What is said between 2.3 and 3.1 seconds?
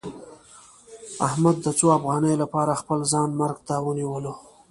لپاره خپل